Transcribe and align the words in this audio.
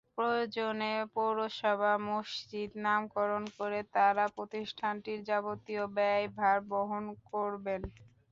প্রয়োজনে 0.17 0.93
পৌরসভা 1.15 1.93
মসজিদ 2.07 2.69
নামকরণ 2.85 3.43
করে 3.57 3.79
তাঁরা 3.93 4.25
প্রতিষ্ঠানটির 4.35 5.19
যাবতীয় 5.29 5.83
ব্যয়ভার 5.95 6.57
বহন 6.71 7.03
করবেন। 7.29 7.81